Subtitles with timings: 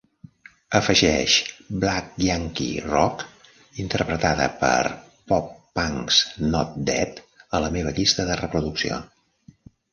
[0.77, 1.33] afegeix
[1.83, 3.21] Black Yankee Rock
[3.85, 4.89] interpretada per
[5.33, 7.25] Pop Punk's Not Dead
[7.59, 9.03] a la meva llista de reproducció